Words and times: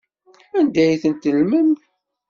Anda 0.59 0.79
ay 0.85 0.97
tent-tellmem? 1.01 1.69